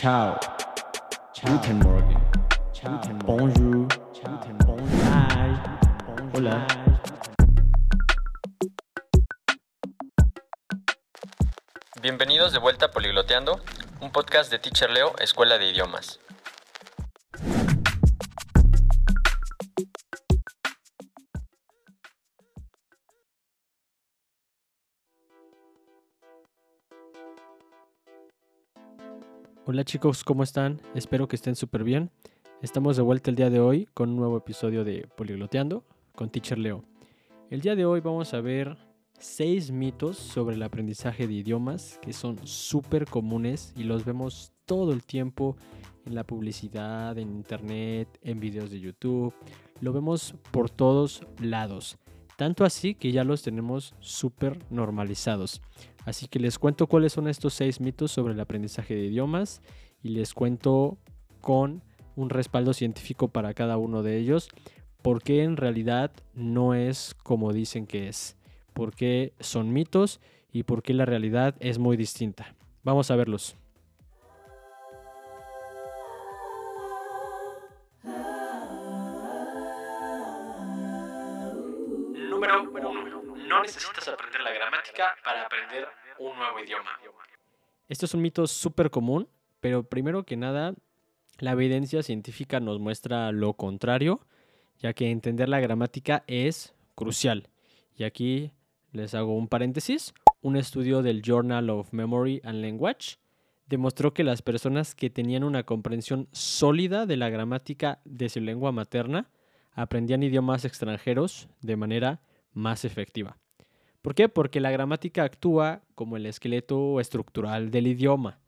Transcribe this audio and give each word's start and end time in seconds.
Ciao. 0.00 0.38
Guten 1.44 1.80
Morgen. 1.80 2.20
Bonjour. 3.26 3.88
Hi. 5.02 5.50
Hola. 6.36 6.64
Bienvenidos 12.00 12.52
de 12.52 12.60
vuelta 12.60 12.86
a 12.86 12.90
Poligloteando, 12.92 13.60
un 14.00 14.12
podcast 14.12 14.52
de 14.52 14.60
Teacher 14.60 14.88
Leo, 14.88 15.16
Escuela 15.18 15.58
de 15.58 15.68
Idiomas. 15.68 16.20
Hola 29.70 29.84
chicos, 29.84 30.24
¿cómo 30.24 30.44
están? 30.44 30.80
Espero 30.94 31.28
que 31.28 31.36
estén 31.36 31.54
súper 31.54 31.84
bien. 31.84 32.10
Estamos 32.62 32.96
de 32.96 33.02
vuelta 33.02 33.28
el 33.28 33.36
día 33.36 33.50
de 33.50 33.60
hoy 33.60 33.86
con 33.92 34.08
un 34.08 34.16
nuevo 34.16 34.38
episodio 34.38 34.82
de 34.82 35.06
Poligloteando 35.14 35.84
con 36.14 36.30
Teacher 36.30 36.56
Leo. 36.56 36.84
El 37.50 37.60
día 37.60 37.76
de 37.76 37.84
hoy 37.84 38.00
vamos 38.00 38.32
a 38.32 38.40
ver 38.40 38.78
seis 39.18 39.70
mitos 39.70 40.16
sobre 40.16 40.56
el 40.56 40.62
aprendizaje 40.62 41.26
de 41.26 41.34
idiomas 41.34 41.98
que 42.00 42.14
son 42.14 42.38
súper 42.46 43.04
comunes 43.04 43.74
y 43.76 43.82
los 43.82 44.06
vemos 44.06 44.52
todo 44.64 44.94
el 44.94 45.04
tiempo 45.04 45.54
en 46.06 46.14
la 46.14 46.24
publicidad, 46.24 47.18
en 47.18 47.28
internet, 47.28 48.08
en 48.22 48.40
videos 48.40 48.70
de 48.70 48.80
YouTube. 48.80 49.34
Lo 49.82 49.92
vemos 49.92 50.34
por 50.50 50.70
todos 50.70 51.26
lados. 51.42 51.98
Tanto 52.38 52.64
así 52.64 52.94
que 52.94 53.12
ya 53.12 53.22
los 53.22 53.42
tenemos 53.42 53.94
súper 54.00 54.64
normalizados. 54.70 55.60
Así 56.08 56.26
que 56.26 56.38
les 56.38 56.58
cuento 56.58 56.86
cuáles 56.86 57.12
son 57.12 57.28
estos 57.28 57.52
seis 57.52 57.82
mitos 57.82 58.10
sobre 58.12 58.32
el 58.32 58.40
aprendizaje 58.40 58.94
de 58.94 59.04
idiomas 59.04 59.60
y 60.02 60.08
les 60.08 60.32
cuento 60.32 60.96
con 61.42 61.82
un 62.16 62.30
respaldo 62.30 62.72
científico 62.72 63.28
para 63.28 63.52
cada 63.52 63.76
uno 63.76 64.02
de 64.02 64.16
ellos, 64.16 64.48
porque 65.02 65.42
en 65.42 65.58
realidad 65.58 66.10
no 66.32 66.72
es 66.72 67.14
como 67.22 67.52
dicen 67.52 67.86
que 67.86 68.08
es, 68.08 68.38
porque 68.72 69.34
son 69.38 69.70
mitos 69.74 70.18
y 70.50 70.62
porque 70.62 70.94
la 70.94 71.04
realidad 71.04 71.54
es 71.60 71.78
muy 71.78 71.98
distinta. 71.98 72.54
Vamos 72.84 73.10
a 73.10 73.16
verlos. 73.16 73.54
Número 82.30 82.62
1. 82.62 83.18
No 83.46 83.62
necesitas 83.62 84.08
aprender 84.08 84.40
la 84.40 84.52
gramática 84.52 85.14
para 85.22 85.42
aprender 85.42 85.97
un 86.18 86.36
nuevo 86.36 86.60
idioma. 86.60 86.90
Esto 87.88 88.06
es 88.06 88.14
un 88.14 88.22
mito 88.22 88.46
súper 88.46 88.90
común, 88.90 89.28
pero 89.60 89.82
primero 89.82 90.24
que 90.24 90.36
nada, 90.36 90.74
la 91.38 91.52
evidencia 91.52 92.02
científica 92.02 92.60
nos 92.60 92.78
muestra 92.78 93.32
lo 93.32 93.54
contrario, 93.54 94.20
ya 94.78 94.92
que 94.92 95.10
entender 95.10 95.48
la 95.48 95.60
gramática 95.60 96.24
es 96.26 96.74
crucial. 96.94 97.48
Y 97.96 98.04
aquí 98.04 98.52
les 98.92 99.14
hago 99.14 99.36
un 99.36 99.48
paréntesis. 99.48 100.12
Un 100.40 100.56
estudio 100.56 101.02
del 101.02 101.22
Journal 101.22 101.70
of 101.70 101.92
Memory 101.92 102.40
and 102.44 102.62
Language 102.62 103.16
demostró 103.66 104.14
que 104.14 104.24
las 104.24 104.42
personas 104.42 104.94
que 104.94 105.10
tenían 105.10 105.44
una 105.44 105.64
comprensión 105.64 106.28
sólida 106.32 107.06
de 107.06 107.16
la 107.16 107.28
gramática 107.28 108.00
de 108.04 108.28
su 108.28 108.40
lengua 108.40 108.72
materna 108.72 109.30
aprendían 109.72 110.22
idiomas 110.22 110.64
extranjeros 110.64 111.48
de 111.60 111.76
manera 111.76 112.20
más 112.52 112.84
efectiva. 112.84 113.38
¿Por 114.02 114.14
qué? 114.14 114.28
Porque 114.28 114.60
la 114.60 114.70
gramática 114.70 115.24
actúa 115.24 115.82
como 115.94 116.16
el 116.16 116.26
esqueleto 116.26 117.00
estructural 117.00 117.70
del 117.70 117.88
idioma. 117.88 118.38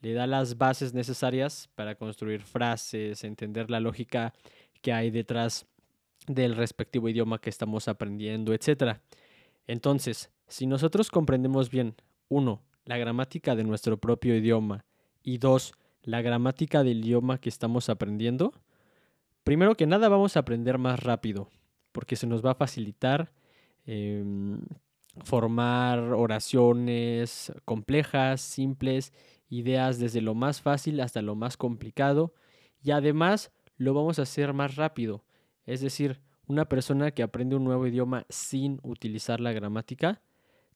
Le 0.00 0.14
da 0.14 0.26
las 0.26 0.58
bases 0.58 0.94
necesarias 0.94 1.68
para 1.74 1.96
construir 1.96 2.42
frases, 2.42 3.24
entender 3.24 3.70
la 3.70 3.80
lógica 3.80 4.32
que 4.80 4.92
hay 4.92 5.10
detrás 5.10 5.66
del 6.26 6.56
respectivo 6.56 7.08
idioma 7.08 7.40
que 7.40 7.50
estamos 7.50 7.88
aprendiendo, 7.88 8.52
etc. 8.54 8.98
Entonces, 9.66 10.30
si 10.48 10.66
nosotros 10.66 11.10
comprendemos 11.10 11.70
bien, 11.70 11.94
uno, 12.28 12.62
la 12.84 12.98
gramática 12.98 13.54
de 13.54 13.64
nuestro 13.64 13.98
propio 13.98 14.34
idioma 14.36 14.84
y 15.22 15.38
dos, 15.38 15.74
la 16.02 16.22
gramática 16.22 16.82
del 16.82 17.04
idioma 17.04 17.38
que 17.38 17.48
estamos 17.48 17.88
aprendiendo, 17.88 18.52
primero 19.44 19.74
que 19.74 19.86
nada 19.86 20.08
vamos 20.08 20.36
a 20.36 20.40
aprender 20.40 20.78
más 20.78 21.02
rápido, 21.02 21.50
porque 21.92 22.16
se 22.16 22.26
nos 22.26 22.44
va 22.44 22.52
a 22.52 22.54
facilitar 22.54 23.32
eh, 23.86 24.24
formar 25.24 25.98
oraciones 26.12 27.52
complejas, 27.64 28.40
simples, 28.40 29.12
ideas 29.48 29.98
desde 29.98 30.20
lo 30.20 30.34
más 30.34 30.60
fácil 30.60 31.00
hasta 31.00 31.22
lo 31.22 31.34
más 31.34 31.56
complicado 31.56 32.34
y 32.82 32.90
además 32.90 33.52
lo 33.76 33.94
vamos 33.94 34.18
a 34.18 34.22
hacer 34.22 34.52
más 34.52 34.76
rápido. 34.76 35.24
Es 35.64 35.80
decir, 35.80 36.20
una 36.46 36.68
persona 36.68 37.10
que 37.10 37.22
aprende 37.22 37.56
un 37.56 37.64
nuevo 37.64 37.86
idioma 37.86 38.24
sin 38.28 38.78
utilizar 38.82 39.40
la 39.40 39.52
gramática 39.52 40.22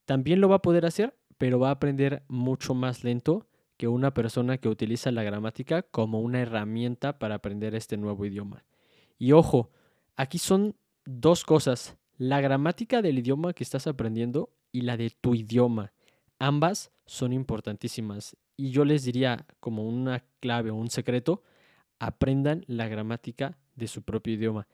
también 0.05 0.41
lo 0.41 0.49
va 0.49 0.57
a 0.57 0.63
poder 0.63 0.87
hacer, 0.87 1.17
pero 1.39 1.61
va 1.61 1.69
a 1.69 1.73
aprender 1.73 2.25
mucho 2.29 2.75
más 2.75 3.05
lento 3.05 3.47
que 3.77 3.89
una 3.89 4.13
persona 4.13 4.59
que 4.59 4.69
utiliza 4.69 5.11
la 5.11 5.23
gramática 5.23 5.83
como 5.83 6.21
una 6.21 6.41
herramienta 6.41 7.19
para 7.19 7.37
aprender 7.37 7.75
este 7.75 7.97
nuevo 7.97 8.27
idioma. 8.27 8.65
Y 9.19 9.33
ojo, 9.33 9.71
aquí 10.17 10.39
son 10.39 10.77
dos 11.07 11.45
cosas 11.45 11.97
la 12.21 12.43
gramática 12.43 13.01
del 13.01 13.19
idioma 13.19 13.55
que 13.55 13.65
estás 13.65 13.87
aprendiendo 13.87 14.51
y 14.73 14.83
la 14.83 14.99
de 14.99 15.09
tu 15.09 15.35
idioma. 15.35 15.95
Ambas 16.39 16.93
son 17.07 17.33
importantísimas 17.33 18.37
y 18.59 18.73
yo 18.73 18.85
les 18.85 19.05
diría 19.05 19.47
como 19.59 19.89
una 19.89 20.23
clave 20.39 20.71
o 20.71 20.75
un 20.75 20.91
secreto, 20.91 21.43
aprendan 21.99 22.63
la 22.67 22.89
gramática 22.89 23.57
de 23.75 23.89
su 23.89 24.03
propio 24.03 24.35
idioma. 24.35 24.69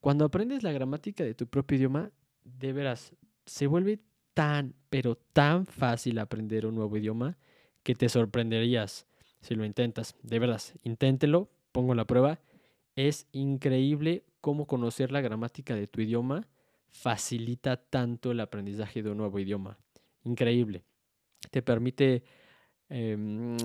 Cuando 0.00 0.24
aprendes 0.24 0.64
la 0.64 0.72
gramática 0.72 1.22
de 1.22 1.34
tu 1.34 1.46
propio 1.46 1.76
idioma, 1.76 2.10
de 2.42 2.72
veras, 2.72 3.14
se 3.46 3.68
vuelve 3.68 4.00
tan, 4.34 4.74
pero 4.90 5.14
tan 5.14 5.66
fácil 5.66 6.18
aprender 6.18 6.66
un 6.66 6.74
nuevo 6.74 6.96
idioma 6.96 7.38
que 7.84 7.94
te 7.94 8.08
sorprenderías 8.08 9.06
si 9.40 9.54
lo 9.54 9.64
intentas. 9.64 10.16
De 10.24 10.40
veras, 10.40 10.74
inténtelo, 10.82 11.48
pongo 11.70 11.94
la 11.94 12.06
prueba. 12.06 12.40
Es 12.96 13.28
increíble 13.30 14.24
cómo 14.40 14.66
conocer 14.66 15.12
la 15.12 15.20
gramática 15.20 15.76
de 15.76 15.86
tu 15.86 16.00
idioma 16.00 16.48
facilita 16.90 17.76
tanto 17.76 18.30
el 18.30 18.40
aprendizaje 18.40 19.02
de 19.02 19.10
un 19.10 19.18
nuevo 19.18 19.38
idioma. 19.38 19.78
Increíble. 20.24 20.82
Te 21.50 21.62
permite 21.62 22.22
em, 22.88 23.56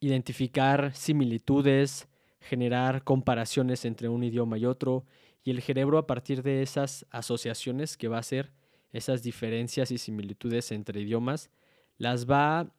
identificar 0.00 0.94
similitudes, 0.94 2.08
generar 2.40 3.04
comparaciones 3.04 3.84
entre 3.84 4.08
un 4.08 4.24
idioma 4.24 4.58
y 4.58 4.66
otro, 4.66 5.04
y 5.44 5.50
el 5.50 5.62
cerebro 5.62 5.98
a 5.98 6.06
partir 6.06 6.42
de 6.42 6.62
esas 6.62 7.06
asociaciones 7.10 7.96
que 7.96 8.08
va 8.08 8.16
a 8.16 8.20
hacer, 8.20 8.52
esas 8.92 9.22
diferencias 9.22 9.90
y 9.90 9.98
similitudes 9.98 10.72
entre 10.72 11.00
idiomas, 11.00 11.50
las 11.98 12.28
va 12.28 12.72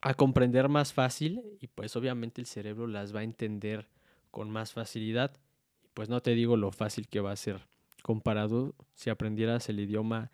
a 0.00 0.14
comprender 0.14 0.68
más 0.68 0.92
fácil 0.92 1.42
y 1.60 1.66
pues 1.66 1.94
obviamente 1.96 2.40
el 2.40 2.46
cerebro 2.46 2.86
las 2.86 3.14
va 3.14 3.20
a 3.20 3.24
entender 3.24 3.88
con 4.30 4.50
más 4.50 4.72
facilidad. 4.72 5.32
Y 5.84 5.88
pues 5.92 6.08
no 6.08 6.20
te 6.22 6.34
digo 6.34 6.56
lo 6.56 6.72
fácil 6.72 7.08
que 7.08 7.20
va 7.20 7.32
a 7.32 7.36
ser 7.36 7.66
comparado 8.02 8.74
si 8.94 9.10
aprendieras 9.10 9.68
el 9.68 9.80
idioma 9.80 10.30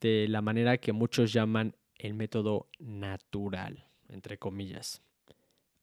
de 0.00 0.26
la 0.28 0.42
manera 0.42 0.78
que 0.78 0.92
muchos 0.92 1.32
llaman 1.32 1.74
el 1.98 2.14
método 2.14 2.68
natural, 2.78 3.88
entre 4.08 4.38
comillas. 4.38 5.02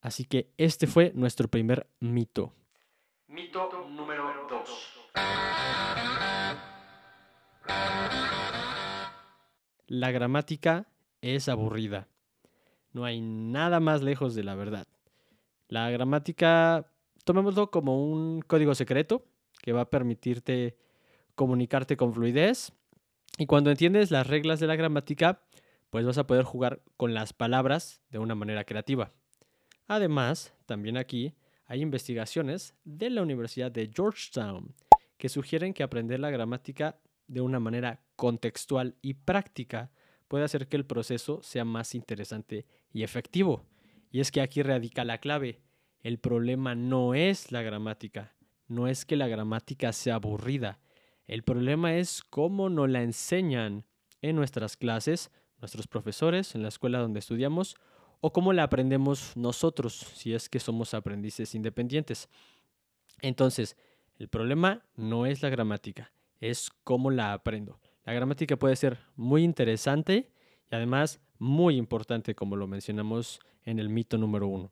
Así 0.00 0.24
que 0.24 0.52
este 0.58 0.86
fue 0.86 1.12
nuestro 1.14 1.48
primer 1.48 1.88
mito. 2.00 2.52
Mito 3.28 3.70
número 3.88 4.46
2. 4.48 4.94
La 9.86 10.10
gramática 10.10 10.86
es 11.20 11.48
aburrida. 11.48 12.08
No 12.92 13.04
hay 13.04 13.20
nada 13.20 13.80
más 13.80 14.02
lejos 14.02 14.34
de 14.34 14.44
la 14.44 14.54
verdad. 14.54 14.86
La 15.68 15.90
gramática, 15.90 16.86
tomémoslo 17.24 17.70
como 17.70 18.04
un 18.04 18.42
código 18.42 18.74
secreto 18.74 19.24
que 19.62 19.72
va 19.72 19.82
a 19.82 19.90
permitirte 19.90 20.76
comunicarte 21.34 21.96
con 21.96 22.12
fluidez. 22.12 22.72
Y 23.38 23.46
cuando 23.46 23.70
entiendes 23.70 24.10
las 24.10 24.26
reglas 24.26 24.60
de 24.60 24.66
la 24.66 24.76
gramática, 24.76 25.42
pues 25.90 26.04
vas 26.04 26.18
a 26.18 26.26
poder 26.26 26.44
jugar 26.44 26.82
con 26.96 27.14
las 27.14 27.32
palabras 27.32 28.02
de 28.10 28.18
una 28.18 28.34
manera 28.34 28.64
creativa. 28.64 29.12
Además, 29.86 30.54
también 30.66 30.96
aquí 30.96 31.34
hay 31.66 31.82
investigaciones 31.82 32.74
de 32.84 33.10
la 33.10 33.22
Universidad 33.22 33.70
de 33.70 33.90
Georgetown 33.94 34.74
que 35.18 35.28
sugieren 35.28 35.72
que 35.72 35.82
aprender 35.82 36.20
la 36.20 36.30
gramática 36.30 36.98
de 37.26 37.40
una 37.40 37.60
manera 37.60 38.02
contextual 38.16 38.96
y 39.02 39.14
práctica 39.14 39.90
puede 40.28 40.44
hacer 40.44 40.68
que 40.68 40.76
el 40.76 40.86
proceso 40.86 41.42
sea 41.42 41.64
más 41.64 41.94
interesante 41.94 42.66
y 42.92 43.02
efectivo. 43.02 43.64
Y 44.10 44.20
es 44.20 44.30
que 44.30 44.40
aquí 44.40 44.62
radica 44.62 45.04
la 45.04 45.18
clave. 45.18 45.60
El 46.02 46.18
problema 46.18 46.74
no 46.74 47.14
es 47.14 47.50
la 47.50 47.62
gramática, 47.62 48.34
no 48.68 48.88
es 48.88 49.04
que 49.04 49.16
la 49.16 49.28
gramática 49.28 49.92
sea 49.92 50.16
aburrida, 50.16 50.80
el 51.26 51.42
problema 51.42 51.94
es 51.96 52.22
cómo 52.22 52.68
nos 52.68 52.88
la 52.90 53.02
enseñan 53.02 53.84
en 54.22 54.36
nuestras 54.36 54.76
clases, 54.76 55.30
nuestros 55.60 55.86
profesores, 55.86 56.54
en 56.54 56.62
la 56.62 56.68
escuela 56.68 56.98
donde 56.98 57.20
estudiamos, 57.20 57.76
o 58.20 58.32
cómo 58.32 58.52
la 58.52 58.62
aprendemos 58.62 59.36
nosotros, 59.36 59.94
si 60.14 60.34
es 60.34 60.48
que 60.48 60.60
somos 60.60 60.94
aprendices 60.94 61.54
independientes. 61.54 62.28
Entonces, 63.20 63.76
el 64.18 64.28
problema 64.28 64.82
no 64.96 65.26
es 65.26 65.42
la 65.42 65.50
gramática, 65.50 66.12
es 66.40 66.70
cómo 66.84 67.10
la 67.10 67.32
aprendo. 67.32 67.80
La 68.04 68.12
gramática 68.12 68.56
puede 68.56 68.76
ser 68.76 68.98
muy 69.16 69.42
interesante 69.42 70.30
y 70.70 70.74
además 70.74 71.20
muy 71.38 71.76
importante, 71.76 72.34
como 72.34 72.56
lo 72.56 72.66
mencionamos 72.66 73.40
en 73.64 73.78
el 73.78 73.88
mito 73.88 74.18
número 74.18 74.46
uno. 74.46 74.70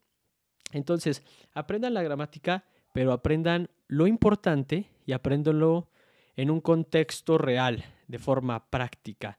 Entonces, 0.72 1.22
aprendan 1.52 1.94
la 1.94 2.02
gramática, 2.02 2.64
pero 2.92 3.12
aprendan 3.12 3.68
lo 3.88 4.06
importante 4.06 4.90
y 5.06 5.12
apréndanlo 5.12 5.88
en 6.36 6.50
un 6.50 6.60
contexto 6.60 7.38
real, 7.38 7.84
de 8.08 8.18
forma 8.18 8.70
práctica. 8.70 9.38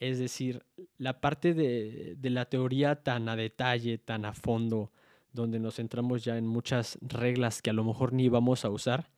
Es 0.00 0.18
decir, 0.18 0.64
la 0.98 1.20
parte 1.20 1.54
de, 1.54 2.16
la 2.22 2.46
teoría 2.46 3.02
tan 3.02 3.28
a 3.28 3.36
detalle, 3.36 3.98
tan 3.98 4.24
a 4.24 4.34
fondo, 4.34 4.92
donde 5.32 5.58
nos 5.58 5.76
centramos 5.76 6.24
ya 6.24 6.36
en 6.36 6.46
muchas 6.46 6.98
reglas 7.00 7.62
que 7.62 7.70
a 7.70 7.72
lo 7.72 7.84
mejor 7.84 8.12
ni 8.12 8.28
vamos 8.28 8.64
a 8.64 8.70
usar, 8.70 9.10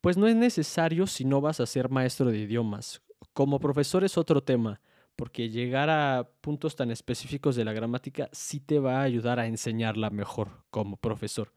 pues 0.00 0.16
no 0.16 0.26
es 0.26 0.36
necesario 0.36 1.06
si 1.06 1.24
no 1.24 1.40
vas 1.40 1.60
a 1.60 1.66
ser 1.66 1.88
maestro 1.88 2.30
de 2.30 2.38
idiomas. 2.38 3.02
Como 3.32 3.58
profesor 3.58 4.04
es 4.04 4.18
otro 4.18 4.42
tema, 4.42 4.80
porque 5.16 5.50
llegar 5.50 5.90
a 5.90 6.28
puntos 6.40 6.76
tan 6.76 6.90
específicos 6.90 7.56
de 7.56 7.64
la 7.64 7.72
gramática 7.72 8.28
sí 8.32 8.60
te 8.60 8.78
va 8.78 9.00
a 9.00 9.02
ayudar 9.02 9.40
a 9.40 9.46
enseñarla 9.46 10.10
mejor 10.10 10.62
como 10.70 10.96
profesor. 10.96 11.52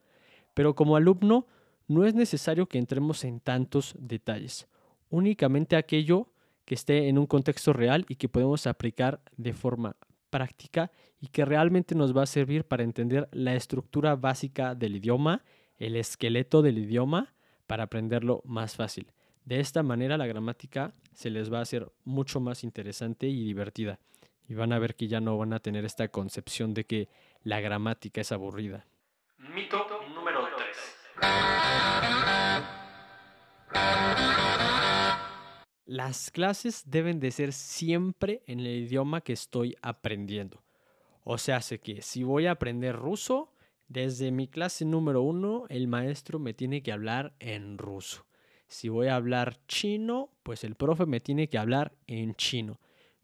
Pero 0.53 0.73
como 0.75 0.95
alumno 0.95 1.47
no 1.87 2.05
es 2.05 2.15
necesario 2.15 2.67
que 2.67 2.79
entremos 2.79 3.23
en 3.23 3.39
tantos 3.39 3.93
detalles, 3.99 4.67
únicamente 5.11 5.75
aquello 5.75 6.33
que 6.65 6.73
esté 6.73 7.07
en 7.07 7.19
un 7.19 7.27
contexto 7.27 7.73
real 7.73 8.05
y 8.09 8.15
que 8.15 8.29
podemos 8.29 8.65
aplicar 8.65 9.21
de 9.37 9.53
forma 9.53 9.95
práctica 10.31 10.89
y 11.19 11.27
que 11.27 11.45
realmente 11.45 11.93
nos 11.93 12.17
va 12.17 12.23
a 12.23 12.27
servir 12.27 12.65
para 12.65 12.81
entender 12.83 13.29
la 13.31 13.53
estructura 13.53 14.15
básica 14.15 14.73
del 14.73 14.95
idioma, 14.95 15.43
el 15.77 15.95
esqueleto 15.95 16.63
del 16.63 16.79
idioma, 16.79 17.35
para 17.67 17.83
aprenderlo 17.83 18.41
más 18.45 18.75
fácil. 18.75 19.11
De 19.45 19.59
esta 19.59 19.83
manera 19.83 20.17
la 20.17 20.27
gramática 20.27 20.93
se 21.13 21.29
les 21.29 21.51
va 21.51 21.57
a 21.59 21.63
hacer 21.63 21.91
mucho 22.03 22.39
más 22.39 22.63
interesante 22.63 23.27
y 23.27 23.43
divertida. 23.43 23.99
Y 24.47 24.55
van 24.55 24.73
a 24.73 24.79
ver 24.79 24.95
que 24.95 25.07
ya 25.07 25.21
no 25.21 25.37
van 25.37 25.53
a 25.53 25.59
tener 25.59 25.85
esta 25.85 26.07
concepción 26.07 26.73
de 26.73 26.85
que 26.85 27.09
la 27.43 27.61
gramática 27.61 28.21
es 28.21 28.31
aburrida. 28.31 28.87
Mito 29.37 29.85
número 30.13 30.47
3. 30.57 31.01
Las 35.91 36.31
clases 36.31 36.83
deben 36.85 37.19
de 37.19 37.31
ser 37.31 37.51
siempre 37.51 38.43
en 38.47 38.61
el 38.61 38.67
idioma 38.67 39.19
que 39.19 39.33
estoy 39.33 39.75
aprendiendo. 39.81 40.63
O 41.25 41.37
sea, 41.37 41.59
sé 41.59 41.81
que 41.81 42.01
si 42.01 42.23
voy 42.23 42.45
a 42.45 42.51
aprender 42.51 42.95
ruso, 42.95 43.51
desde 43.89 44.31
mi 44.31 44.47
clase 44.47 44.85
número 44.85 45.21
uno, 45.21 45.65
el 45.67 45.89
maestro 45.89 46.39
me 46.39 46.53
tiene 46.53 46.81
que 46.81 46.93
hablar 46.93 47.33
en 47.39 47.77
ruso. 47.77 48.25
Si 48.69 48.87
voy 48.87 49.07
a 49.07 49.17
hablar 49.17 49.59
chino, 49.67 50.29
pues 50.43 50.63
el 50.63 50.75
profe 50.75 51.05
me 51.05 51.19
tiene 51.19 51.49
que 51.49 51.57
hablar 51.57 51.91
en 52.07 52.35
chino. 52.35 52.79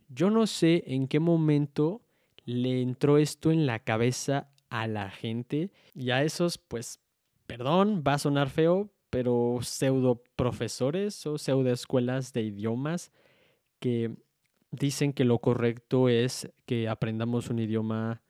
Yo 0.09 0.29
no 0.29 0.45
sé 0.45 0.83
en 0.87 1.07
qué 1.07 1.21
momento 1.21 2.01
le 2.43 2.81
entró 2.81 3.17
esto 3.17 3.49
en 3.49 3.65
la 3.65 3.79
cabeza 3.79 4.49
a 4.67 4.87
la 4.87 5.09
gente 5.09 5.71
y 5.95 6.09
a 6.09 6.21
esos, 6.21 6.57
pues, 6.57 6.99
perdón, 7.45 8.03
va 8.05 8.15
a 8.15 8.19
sonar 8.19 8.49
feo, 8.49 8.91
pero 9.17 9.57
pseudo 9.63 10.21
profesores 10.35 11.25
o 11.25 11.39
pseudo 11.39 11.71
escuelas 11.71 12.33
de 12.33 12.43
idiomas 12.43 13.11
que 13.79 14.15
dicen 14.69 15.11
que 15.11 15.23
lo 15.23 15.39
correcto 15.39 16.07
es 16.07 16.53
que 16.67 16.87
aprendamos 16.87 17.49
un 17.49 17.57
idioma 17.57 18.21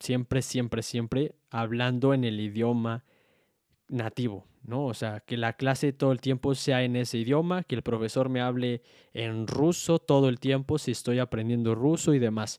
siempre, 0.00 0.42
siempre, 0.42 0.82
siempre 0.82 1.36
hablando 1.50 2.14
en 2.14 2.24
el 2.24 2.40
idioma 2.40 3.04
nativo, 3.86 4.44
¿no? 4.64 4.86
O 4.86 4.94
sea, 4.94 5.20
que 5.20 5.36
la 5.36 5.52
clase 5.52 5.92
todo 5.92 6.10
el 6.10 6.20
tiempo 6.20 6.56
sea 6.56 6.82
en 6.82 6.96
ese 6.96 7.18
idioma, 7.18 7.62
que 7.62 7.76
el 7.76 7.82
profesor 7.82 8.28
me 8.28 8.40
hable 8.40 8.82
en 9.12 9.46
ruso 9.46 10.00
todo 10.00 10.28
el 10.28 10.40
tiempo 10.40 10.78
si 10.78 10.90
estoy 10.90 11.20
aprendiendo 11.20 11.76
ruso 11.76 12.12
y 12.12 12.18
demás. 12.18 12.58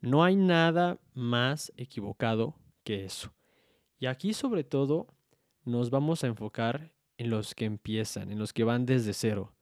No 0.00 0.24
hay 0.24 0.34
nada 0.34 0.98
más 1.12 1.74
equivocado 1.76 2.54
que 2.84 3.04
eso. 3.04 3.34
Y 3.98 4.06
aquí 4.06 4.32
sobre 4.32 4.64
todo 4.64 5.08
nos 5.70 5.90
vamos 5.90 6.24
a 6.24 6.26
enfocar 6.26 6.92
en 7.16 7.30
los 7.30 7.54
que 7.54 7.64
empiezan, 7.64 8.30
en 8.30 8.38
los 8.38 8.52
que 8.52 8.64
van 8.64 8.86
desde 8.86 9.12
cero. 9.12 9.52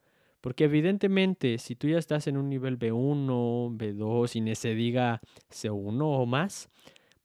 Porque 0.41 0.65
evidentemente, 0.65 1.59
si 1.59 1.75
tú 1.75 1.89
ya 1.89 1.99
estás 1.99 2.27
en 2.29 2.37
un 2.37 2.49
nivel 2.49 2.79
B1, 2.79 3.77
B2 3.77 4.51
y 4.51 4.55
se 4.55 4.75
diga 4.75 5.21
C1 5.51 6.01
o 6.01 6.27
más, 6.27 6.71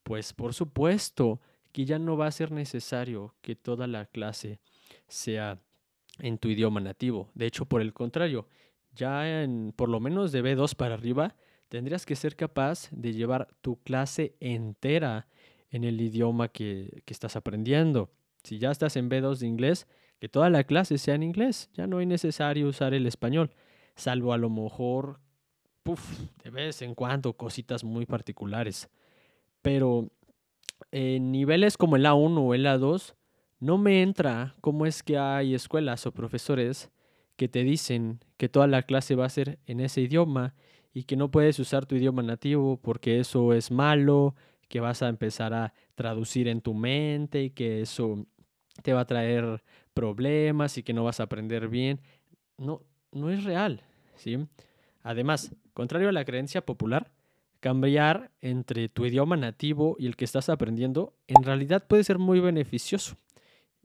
pues 0.03 0.33
por 0.33 0.53
supuesto 0.53 1.39
que 1.71 1.85
ya 1.85 1.99
no 1.99 2.17
va 2.17 2.27
a 2.27 2.31
ser 2.31 2.51
necesario 2.51 3.35
que 3.41 3.55
toda 3.55 3.87
la 3.87 4.05
clase 4.05 4.59
sea 5.07 5.59
en 6.19 6.37
tu 6.37 6.49
idioma 6.49 6.81
nativo. 6.81 7.29
De 7.33 7.45
hecho, 7.45 7.65
por 7.65 7.81
el 7.81 7.93
contrario, 7.93 8.47
ya 8.95 9.43
en 9.43 9.73
por 9.75 9.89
lo 9.89 9.99
menos 9.99 10.31
de 10.31 10.43
B2 10.43 10.75
para 10.75 10.95
arriba, 10.95 11.35
tendrías 11.69 12.05
que 12.05 12.15
ser 12.15 12.35
capaz 12.35 12.89
de 12.91 13.13
llevar 13.13 13.47
tu 13.61 13.77
clase 13.81 14.35
entera 14.39 15.27
en 15.69 15.83
el 15.83 15.99
idioma 16.01 16.49
que, 16.49 17.01
que 17.05 17.13
estás 17.13 17.35
aprendiendo. 17.35 18.11
Si 18.43 18.59
ya 18.59 18.71
estás 18.71 18.95
en 18.97 19.09
B2 19.09 19.39
de 19.39 19.47
inglés, 19.47 19.87
que 20.19 20.29
toda 20.29 20.49
la 20.49 20.63
clase 20.63 20.97
sea 20.97 21.15
en 21.15 21.23
inglés. 21.23 21.69
Ya 21.73 21.87
no 21.87 21.99
es 21.99 22.07
necesario 22.07 22.67
usar 22.67 22.93
el 22.93 23.07
español, 23.07 23.51
salvo 23.95 24.31
a 24.31 24.37
lo 24.37 24.49
mejor, 24.49 25.19
de 26.43 26.49
vez 26.49 26.81
en 26.81 26.95
cuando, 26.95 27.33
cositas 27.33 27.83
muy 27.83 28.05
particulares. 28.05 28.89
Pero 29.61 30.09
en 30.91 31.31
niveles 31.31 31.77
como 31.77 31.95
el 31.95 32.05
A1 32.05 32.37
o 32.37 32.53
el 32.53 32.65
A2, 32.65 33.15
no 33.59 33.77
me 33.77 34.01
entra 34.01 34.55
cómo 34.61 34.85
es 34.85 35.03
que 35.03 35.17
hay 35.17 35.55
escuelas 35.55 36.05
o 36.05 36.13
profesores 36.13 36.89
que 37.35 37.47
te 37.47 37.63
dicen 37.63 38.19
que 38.37 38.49
toda 38.49 38.67
la 38.67 38.83
clase 38.83 39.15
va 39.15 39.25
a 39.25 39.29
ser 39.29 39.59
en 39.65 39.79
ese 39.79 40.01
idioma 40.01 40.55
y 40.93 41.03
que 41.03 41.15
no 41.15 41.31
puedes 41.31 41.59
usar 41.59 41.85
tu 41.85 41.95
idioma 41.95 42.23
nativo 42.23 42.79
porque 42.81 43.19
eso 43.19 43.53
es 43.53 43.71
malo, 43.71 44.35
que 44.69 44.79
vas 44.79 45.01
a 45.01 45.09
empezar 45.09 45.53
a 45.53 45.73
traducir 45.95 46.47
en 46.47 46.61
tu 46.61 46.73
mente 46.73 47.43
y 47.43 47.49
que 47.49 47.81
eso 47.81 48.25
te 48.81 48.93
va 48.93 49.01
a 49.01 49.07
traer 49.07 49.61
problemas 49.93 50.77
y 50.77 50.83
que 50.83 50.93
no 50.93 51.03
vas 51.03 51.19
a 51.19 51.23
aprender 51.23 51.67
bien. 51.67 52.01
No, 52.57 52.81
no 53.11 53.29
es 53.29 53.43
real, 53.43 53.81
¿sí? 54.15 54.37
Además, 55.01 55.55
contrario 55.73 56.09
a 56.09 56.13
la 56.13 56.25
creencia 56.25 56.65
popular, 56.65 57.11
cambiar 57.59 58.31
entre 58.41 58.89
tu 58.89 59.05
idioma 59.05 59.37
nativo 59.37 59.95
y 59.99 60.07
el 60.07 60.15
que 60.15 60.25
estás 60.25 60.49
aprendiendo 60.49 61.13
en 61.27 61.43
realidad 61.43 61.85
puede 61.87 62.03
ser 62.03 62.17
muy 62.17 62.39
beneficioso. 62.39 63.15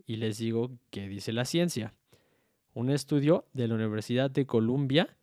Y 0.07 0.16
les 0.16 0.38
digo 0.38 0.71
que 0.90 1.09
dice 1.09 1.33
la 1.33 1.45
ciencia. 1.45 1.95
Un 2.73 2.90
estudio 2.90 3.47
de 3.52 3.68
la 3.68 3.75
Universidad 3.75 4.30
de 4.30 4.47
Columbia 4.47 5.16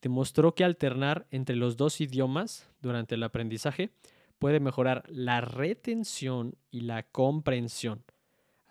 demostró 0.00 0.54
que 0.54 0.64
alternar 0.64 1.26
entre 1.30 1.56
los 1.56 1.76
dos 1.76 2.00
idiomas 2.00 2.68
durante 2.80 3.14
el 3.14 3.22
aprendizaje 3.22 3.90
puede 4.38 4.58
mejorar 4.58 5.04
la 5.08 5.40
retención 5.40 6.56
y 6.70 6.80
la 6.80 7.04
comprensión 7.04 8.02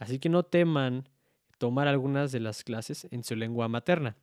Así 0.02 0.18
que 0.18 0.30
no 0.30 0.42
teman 0.42 1.08
tomar 1.60 1.88
algunas 1.88 2.32
de 2.32 2.40
las 2.40 2.64
clases 2.64 3.08
en 3.12 3.24
su 3.24 3.36
lengua 3.36 3.68
materna. 3.68 4.18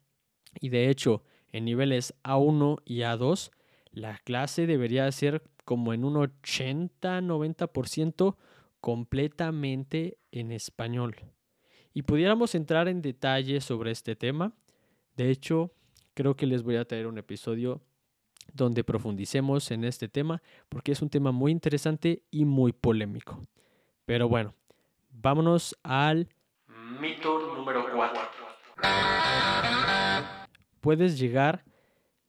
Y 0.60 0.70
de 0.70 0.90
hecho, 0.90 1.22
en 1.52 1.66
niveles 1.66 2.14
A1 2.24 2.82
y 2.84 3.02
A2, 3.02 3.52
la 3.92 4.18
clase 4.18 4.66
debería 4.66 5.12
ser 5.12 5.40
como 5.64 5.92
en 5.92 6.04
un 6.04 6.16
80-90% 6.16 8.34
completamente 8.80 10.18
en 10.32 10.50
español. 10.50 11.14
Y 11.94 12.02
pudiéramos 12.02 12.56
entrar 12.56 12.88
en 12.88 13.00
detalle 13.00 13.60
sobre 13.60 13.92
este 13.92 14.16
tema. 14.16 14.52
De 15.16 15.30
hecho, 15.30 15.70
creo 16.14 16.34
que 16.34 16.48
les 16.48 16.64
voy 16.64 16.74
a 16.74 16.86
traer 16.86 17.06
un 17.06 17.18
episodio 17.18 17.80
donde 18.52 18.82
profundicemos 18.82 19.70
en 19.70 19.84
este 19.84 20.08
tema 20.08 20.42
porque 20.68 20.90
es 20.90 21.02
un 21.02 21.08
tema 21.08 21.30
muy 21.30 21.52
interesante 21.52 22.24
y 22.32 22.46
muy 22.46 22.72
polémico. 22.72 23.46
Pero 24.06 24.28
bueno, 24.28 24.56
Vámonos 25.20 25.76
al 25.82 26.28
mito 27.00 27.52
número 27.56 27.86
4. 27.92 28.20
Puedes 30.80 31.18
llegar 31.18 31.64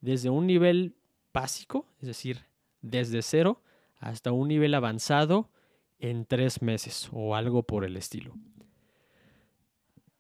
desde 0.02 0.32
un 0.32 0.48
nivel 0.48 0.96
básico, 1.32 1.86
es 2.02 2.08
decir, 2.08 2.48
desde 2.82 3.22
cero, 3.22 3.62
hasta 4.00 4.32
un 4.32 4.48
nivel 4.48 4.74
avanzado 4.74 5.52
en 6.00 6.26
tres 6.26 6.64
meses 6.64 7.10
o 7.12 7.36
algo 7.36 7.62
por 7.62 7.86
el 7.86 7.96
estilo. 7.96 8.34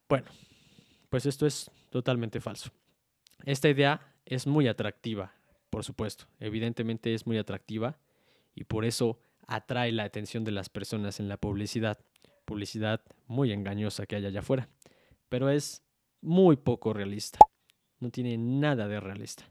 Bueno, 0.07 0.27
pues 1.09 1.25
esto 1.25 1.47
es 1.47 1.71
totalmente 1.89 2.39
falso. 2.39 2.69
Esta 3.45 3.67
idea 3.69 4.13
es 4.25 4.45
muy 4.45 4.67
atractiva, 4.67 5.33
por 5.71 5.83
supuesto, 5.83 6.25
evidentemente 6.39 7.15
es 7.15 7.25
muy 7.25 7.39
atractiva 7.39 7.97
y 8.53 8.65
por 8.65 8.85
eso 8.85 9.19
atrae 9.47 9.91
la 9.91 10.03
atención 10.03 10.43
de 10.43 10.51
las 10.51 10.69
personas 10.69 11.19
en 11.19 11.29
la 11.29 11.37
publicidad 11.37 11.97
publicidad 12.49 13.01
muy 13.27 13.51
engañosa 13.51 14.05
que 14.05 14.15
hay 14.15 14.25
allá 14.25 14.39
afuera, 14.39 14.67
pero 15.29 15.49
es 15.49 15.83
muy 16.21 16.57
poco 16.57 16.93
realista. 16.93 17.39
No 17.99 18.09
tiene 18.09 18.37
nada 18.37 18.87
de 18.87 18.99
realista. 18.99 19.43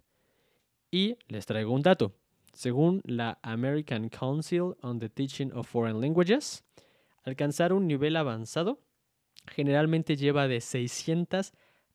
Y 0.91 1.17
les 1.29 1.47
traigo 1.47 1.73
un 1.73 1.83
dato. 1.83 2.13
según 2.55 3.03
la 3.05 3.39
American 3.43 4.09
Council 4.09 4.75
on 4.83 4.99
the 4.99 5.09
Teaching 5.09 5.53
of 5.53 5.69
Foreign 5.69 6.01
Languages, 6.01 6.65
alcanzar 7.23 7.73
un 7.73 7.87
nivel 7.87 8.17
avanzado 8.17 8.81
generalmente 9.47 10.17
lleva 10.17 10.49
de 10.49 10.61
600 10.61 11.53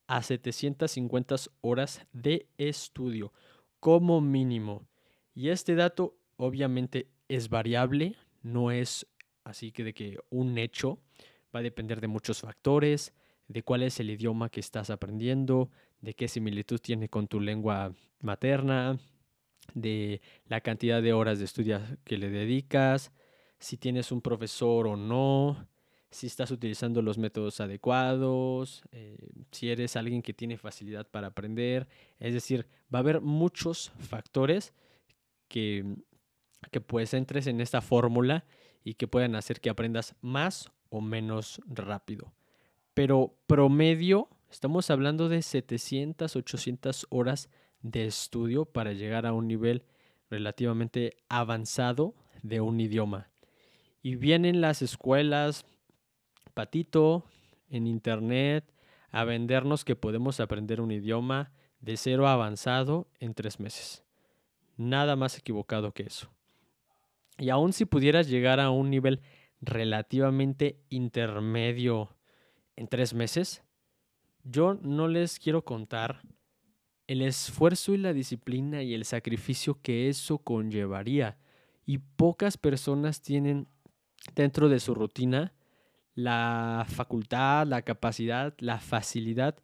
a 0.08 0.22
750 0.22 1.36
horas 1.62 2.06
de 2.14 2.48
estudio 2.58 3.34
como 3.80 4.22
mínimo. 4.22 4.88
Y 5.36 5.50
este 5.50 5.76
dato 5.76 6.16
obviamente 6.38 7.10
es 7.28 7.50
variable, 7.50 8.16
no 8.42 8.72
es 8.72 9.06
así 9.44 9.72
que 9.72 9.84
de 9.84 9.94
que 9.94 10.18
un 10.30 10.58
hecho 10.58 11.00
va 11.56 11.60
a 11.60 11.64
depender 11.64 12.02
de 12.02 12.08
muchos 12.08 12.42
factores, 12.42 13.14
de 13.48 13.64
cuál 13.64 13.84
es 13.84 14.00
el 14.00 14.10
idioma 14.10 14.50
que 14.50 14.60
estás 14.60 14.90
aprendiendo, 14.90 15.70
de 16.02 16.14
qué 16.14 16.28
similitud 16.28 16.80
tiene 16.80 17.10
con 17.10 17.28
tu 17.28 17.40
lengua 17.40 17.94
materna, 18.22 18.98
de 19.74 20.22
la 20.46 20.62
cantidad 20.62 21.02
de 21.02 21.14
horas 21.14 21.40
de 21.40 21.46
estudio 21.46 21.80
que 22.04 22.18
le 22.18 22.30
dedicas, 22.30 23.12
si 23.60 23.78
tienes 23.78 24.12
un 24.12 24.22
profesor 24.22 24.88
o 24.88 24.98
no, 24.98 25.68
si 26.12 26.28
estás 26.28 26.52
utilizando 26.52 27.02
los 27.02 27.18
métodos 27.18 27.60
adecuados, 27.60 28.84
eh, 28.92 29.18
si 29.52 29.70
eres 29.70 29.96
alguien 29.96 30.22
que 30.22 30.34
tiene 30.34 30.58
facilidad 30.58 31.08
para 31.10 31.28
aprender. 31.28 31.88
Es 32.20 32.34
decir, 32.34 32.68
va 32.94 33.00
a 33.00 33.02
haber 33.02 33.22
muchos 33.22 33.92
factores 34.00 34.74
que, 35.48 35.96
que 36.72 36.82
pues 36.82 37.14
entres 37.14 37.48
en 37.48 37.62
esta 37.62 37.82
fórmula 37.82 38.46
y 38.84 38.96
que 38.96 39.08
puedan 39.08 39.36
hacer 39.36 39.62
que 39.62 39.70
aprendas 39.70 40.16
más 40.22 40.72
o 40.90 41.02
menos 41.02 41.62
rápido. 41.66 42.34
Pero 42.94 43.36
promedio, 43.48 44.30
estamos 44.52 44.90
hablando 44.90 45.30
de 45.30 45.42
700, 45.42 46.36
800 46.36 47.08
horas 47.10 47.50
de 47.82 48.06
estudio 48.06 48.66
para 48.66 48.94
llegar 48.94 49.26
a 49.26 49.34
un 49.34 49.48
nivel 49.48 49.86
relativamente 50.30 51.18
avanzado 51.30 52.16
de 52.42 52.62
un 52.62 52.80
idioma. 52.80 53.30
Y 54.02 54.16
vienen 54.16 54.62
las 54.62 54.82
escuelas, 54.82 55.66
patito, 56.54 57.26
en 57.70 57.88
internet, 57.88 58.72
a 59.12 59.24
vendernos 59.24 59.86
que 59.86 59.96
podemos 59.96 60.40
aprender 60.40 60.82
un 60.82 60.92
idioma 60.92 61.52
de 61.80 61.98
cero 61.98 62.28
a 62.28 62.34
avanzado 62.34 63.08
en 63.20 63.34
tres 63.34 63.60
meses. 63.60 64.04
Nada 64.78 65.16
más 65.16 65.38
equivocado 65.38 65.94
que 65.94 66.04
eso. 66.04 66.32
Y 67.38 67.50
aun 67.50 67.74
si 67.74 67.86
pudieras 67.86 68.30
llegar 68.30 68.60
a 68.60 68.70
un 68.70 68.90
nivel 68.90 69.22
relativamente 69.62 70.80
intermedio 70.90 72.16
en 72.76 72.88
tres 72.88 73.14
meses, 73.14 73.64
yo 74.44 74.76
no 74.76 75.08
les 75.08 75.40
quiero 75.40 75.64
contar 75.64 76.22
el 77.08 77.22
esfuerzo 77.22 77.94
y 77.94 77.98
la 77.98 78.14
disciplina 78.14 78.84
y 78.84 78.94
el 78.94 79.06
sacrificio 79.06 79.82
que 79.82 80.10
eso 80.10 80.40
conllevaría. 80.40 81.38
Y 81.86 81.98
pocas 81.98 82.58
personas 82.58 83.22
tienen 83.22 83.68
dentro 84.36 84.70
de 84.70 84.80
su 84.80 84.94
rutina 84.96 85.54
la 86.16 86.86
facultad, 86.88 87.66
la 87.68 87.82
capacidad, 87.82 88.54
la 88.60 88.80
facilidad 88.80 89.58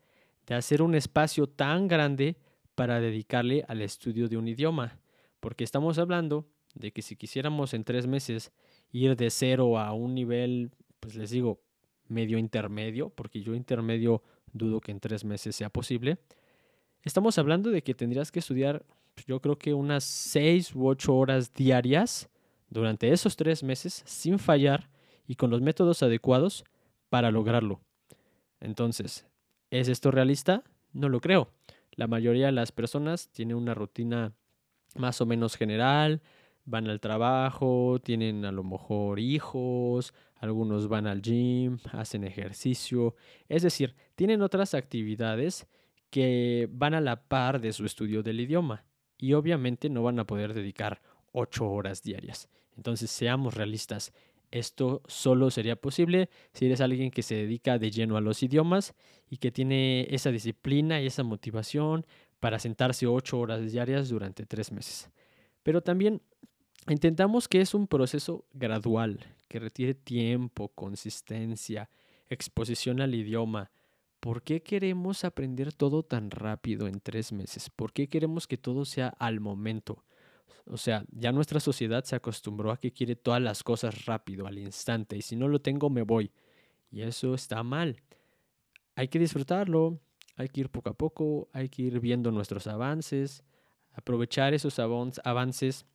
de 0.48 0.56
hacer 0.56 0.82
un 0.82 0.96
espacio 0.96 1.48
tan 1.48 1.88
grande 1.88 2.38
para 2.76 3.00
dedicarle 3.00 3.64
al 3.68 3.82
estudio 3.82 4.28
de 4.28 4.38
un 4.38 4.48
idioma. 4.48 5.00
Porque 5.40 5.64
estamos 5.64 6.00
hablando 6.00 6.50
de 6.80 6.92
que 6.92 7.04
si 7.04 7.16
quisiéramos 7.16 7.74
en 7.76 7.84
tres 7.84 8.08
meses 8.08 8.52
ir 8.92 9.16
de 9.16 9.30
cero 9.30 9.78
a 9.78 9.94
un 9.94 10.16
nivel, 10.16 10.72
pues 11.00 11.16
les 11.16 11.30
digo, 11.30 11.62
medio 12.08 12.40
intermedio, 12.40 13.10
porque 13.10 13.42
yo 13.42 13.54
intermedio 13.54 14.24
dudo 14.52 14.82
que 14.82 14.92
en 14.92 15.00
tres 15.00 15.24
meses 15.24 15.56
sea 15.56 15.70
posible, 15.70 16.18
estamos 17.04 17.38
hablando 17.38 17.70
de 17.70 17.84
que 17.84 17.94
tendrías 17.94 18.32
que 18.32 18.40
estudiar, 18.40 18.86
pues, 19.14 19.28
yo 19.28 19.42
creo 19.42 19.58
que 19.58 19.74
unas 19.74 20.04
seis 20.04 20.74
u 20.74 20.88
ocho 20.88 21.16
horas 21.16 21.54
diarias 21.54 22.30
durante 22.70 23.12
esos 23.12 23.36
tres 23.36 23.62
meses 23.62 24.02
sin 24.06 24.40
fallar 24.40 24.90
y 25.28 25.36
con 25.36 25.52
los 25.52 25.62
métodos 25.62 26.02
adecuados 26.02 26.64
para 27.10 27.30
lograrlo. 27.30 27.82
Entonces, 28.62 29.28
¿es 29.70 29.90
esto 29.90 30.12
realista? 30.12 30.64
No 30.94 31.10
lo 31.10 31.20
creo. 31.20 31.52
La 31.92 32.08
mayoría 32.08 32.48
de 32.48 32.52
las 32.54 32.72
personas 32.72 33.30
tienen 33.30 33.58
una 33.58 33.74
rutina 33.74 34.34
más 34.96 35.22
o 35.22 35.26
menos 35.26 35.56
general, 35.56 36.22
van 36.70 36.88
al 36.88 37.00
trabajo, 37.00 38.00
tienen 38.04 38.46
a 38.46 38.52
lo 38.52 38.64
mejor 38.64 39.20
hijos, 39.20 40.14
algunos 40.36 40.88
van 40.88 41.08
al 41.08 41.22
gym, 41.22 41.80
hacen 41.92 42.24
ejercicio, 42.24 43.16
es 43.48 43.64
decir, 43.64 43.96
tienen 44.16 44.42
otras 44.42 44.74
actividades 44.74 45.68
que 46.10 46.70
van 46.72 46.94
a 46.94 47.02
la 47.02 47.28
par 47.28 47.60
de 47.60 47.74
su 47.74 47.86
estudio 47.86 48.24
del 48.24 48.40
idioma 48.40 48.86
y 49.18 49.34
obviamente 49.34 49.90
no 49.90 50.04
van 50.04 50.20
a 50.20 50.26
poder 50.26 50.54
dedicar 50.54 51.02
ocho 51.32 51.70
horas 51.70 52.04
diarias. 52.04 52.50
Entonces, 52.76 53.12
seamos 53.12 53.56
realistas, 53.56 54.14
esto 54.52 55.02
solo 55.08 55.52
sería 55.52 55.76
posible 55.76 56.30
si 56.54 56.66
eres 56.66 56.82
alguien 56.82 57.12
que 57.12 57.22
se 57.22 57.36
dedica 57.36 57.78
de 57.78 57.92
lleno 57.92 58.18
a 58.18 58.22
los 58.22 58.42
idiomas 58.42 58.96
y 59.30 59.38
que 59.38 59.52
tiene 59.52 60.08
esa 60.10 60.32
disciplina 60.32 61.02
y 61.02 61.08
esa 61.08 61.24
motivación 61.24 62.06
para 62.40 62.58
sentarse 62.58 63.06
ocho 63.06 63.40
horas 63.40 63.72
diarias 63.72 64.10
durante 64.10 64.46
tres 64.46 64.72
meses. 64.72 65.12
Pero 65.62 65.82
también 65.82 66.22
Intentamos 66.88 67.48
que 67.48 67.62
es 67.62 67.74
un 67.74 67.88
proceso 67.88 68.46
gradual, 68.54 69.20
que 69.48 69.60
requiere 69.60 69.94
tiempo, 69.94 70.70
consistencia, 70.70 71.90
exposición 72.30 73.02
al 73.02 73.14
idioma. 73.14 73.72
¿Por 74.20 74.44
qué 74.44 74.62
queremos 74.62 75.24
aprender 75.24 75.74
todo 75.74 76.04
tan 76.04 76.32
rápido 76.32 76.88
en 76.88 77.00
tres 77.00 77.32
meses? 77.32 77.70
¿Por 77.70 77.94
qué 77.94 78.08
queremos 78.08 78.48
que 78.48 78.58
todo 78.58 78.86
sea 78.86 79.10
al 79.20 79.40
momento? 79.40 80.04
O 80.66 80.78
sea, 80.78 81.06
ya 81.12 81.32
nuestra 81.32 81.60
sociedad 81.60 82.04
se 82.04 82.16
acostumbró 82.16 82.72
a 82.72 82.78
que 82.78 82.92
quiere 82.92 83.16
todas 83.16 83.42
las 83.42 83.64
cosas 83.64 84.06
rápido, 84.06 84.46
al 84.46 84.58
instante, 84.58 85.18
y 85.18 85.22
si 85.22 85.36
no 85.36 85.48
lo 85.48 85.60
tengo 85.62 85.90
me 85.90 86.04
voy. 86.04 86.32
Y 86.92 87.02
eso 87.02 87.34
está 87.34 87.64
mal. 87.64 88.02
Hay 88.96 89.08
que 89.08 89.20
disfrutarlo, 89.20 90.00
hay 90.36 90.50
que 90.50 90.62
ir 90.62 90.70
poco 90.70 90.90
a 90.90 90.94
poco, 90.94 91.50
hay 91.54 91.70
que 91.70 91.84
ir 91.84 92.00
viendo 92.00 92.32
nuestros 92.32 92.68
avances, 92.68 93.44
aprovechar 93.94 94.54
esos 94.54 94.80
avances 94.80 95.86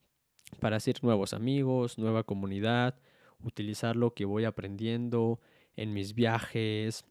para 0.61 0.77
hacer 0.77 1.03
nuevos 1.03 1.35
amigos, 1.35 1.99
nueva 1.99 2.23
comunidad, 2.23 2.97
utilizar 3.43 3.97
lo 3.97 4.15
que 4.15 4.25
voy 4.25 4.45
aprendiendo 4.45 5.41
en 5.77 5.93
mis 5.93 6.15
viajes, 6.15 7.05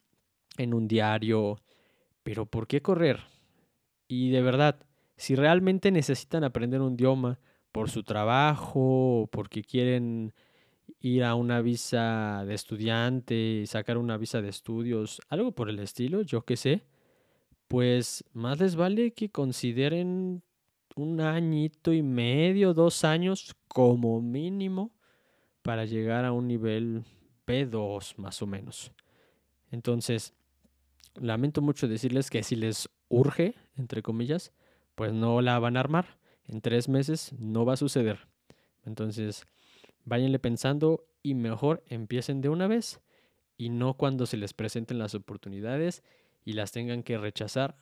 en 0.58 0.74
un 0.74 0.88
diario. 0.88 1.60
Pero 2.24 2.46
¿por 2.46 2.68
qué 2.68 2.82
correr? 2.82 3.20
Y 4.08 4.32
de 4.32 4.42
verdad, 4.42 4.86
si 5.18 5.36
realmente 5.36 5.92
necesitan 5.92 6.44
aprender 6.44 6.82
un 6.82 6.94
idioma 6.94 7.40
por 7.72 7.90
su 7.90 8.04
trabajo, 8.04 9.28
porque 9.32 9.64
quieren 9.64 10.34
ir 11.00 11.24
a 11.24 11.36
una 11.36 11.62
visa 11.62 12.44
de 12.46 12.54
estudiante, 12.54 13.64
sacar 13.68 13.98
una 13.98 14.18
visa 14.18 14.42
de 14.42 14.50
estudios, 14.50 15.22
algo 15.30 15.52
por 15.52 15.70
el 15.70 15.80
estilo, 15.80 16.22
yo 16.22 16.44
qué 16.44 16.56
sé, 16.56 16.84
pues 17.68 18.24
más 18.34 18.60
les 18.60 18.76
vale 18.76 19.12
que 19.12 19.30
consideren 19.30 20.44
un 20.96 21.22
añito 21.22 21.94
y 21.94 22.04
medio, 22.04 22.74
dos 22.74 23.04
años 23.04 23.56
como 23.68 24.22
mínimo 24.22 24.92
para 25.62 25.86
llegar 25.86 26.26
a 26.26 26.32
un 26.32 26.48
nivel 26.48 27.04
P2 27.48 28.18
más 28.18 28.42
o 28.42 28.48
menos. 28.48 28.92
Entonces, 29.72 30.34
lamento 31.16 31.62
mucho 31.62 31.88
decirles 31.88 32.30
que 32.30 32.44
si 32.44 32.56
les 32.56 32.90
urge, 33.10 33.56
entre 33.76 34.02
comillas, 34.02 34.52
pues 34.96 35.14
no 35.14 35.42
la 35.42 35.60
van 35.60 35.78
a 35.78 35.82
armar. 35.82 36.18
En 36.46 36.62
tres 36.62 36.90
meses 36.90 37.34
no 37.40 37.66
va 37.66 37.74
a 37.74 37.78
suceder. 37.78 38.28
Entonces, 38.86 39.46
váyanle 40.04 40.40
pensando 40.40 41.08
y 41.22 41.36
mejor 41.36 41.84
empiecen 41.88 42.42
de 42.42 42.50
una 42.50 42.68
vez 42.68 43.02
y 43.58 43.70
no 43.70 43.96
cuando 43.96 44.26
se 44.26 44.38
les 44.38 44.54
presenten 44.54 45.00
las 45.00 45.16
oportunidades 45.16 46.04
y 46.44 46.54
las 46.54 46.72
tengan 46.72 47.04
que 47.04 47.18
rechazar 47.18 47.78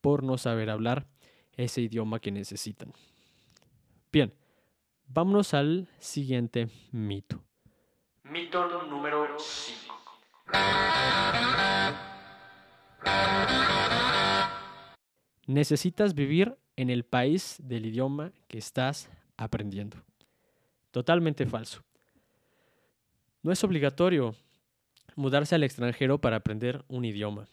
por 0.00 0.22
no 0.22 0.38
saber 0.38 0.70
hablar 0.70 1.06
ese 1.56 1.80
idioma 1.80 2.20
que 2.20 2.30
necesitan. 2.30 2.92
Bien, 4.12 4.32
vámonos 5.08 5.54
al 5.54 5.88
siguiente 5.98 6.68
mito. 6.92 7.42
Mito 8.24 8.82
número 8.84 9.36
5. 9.38 9.94
Necesitas 15.46 16.14
vivir 16.14 16.56
en 16.76 16.90
el 16.90 17.04
país 17.04 17.56
del 17.62 17.86
idioma 17.86 18.32
que 18.48 18.58
estás 18.58 19.08
aprendiendo. 19.36 19.96
Totalmente 20.90 21.46
falso. 21.46 21.82
No 23.42 23.52
es 23.52 23.62
obligatorio 23.62 24.34
mudarse 25.14 25.54
al 25.54 25.62
extranjero 25.62 26.20
para 26.20 26.36
aprender 26.36 26.84
un 26.88 27.04
idioma. 27.04 27.48